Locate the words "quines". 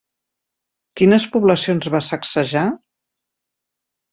1.01-1.27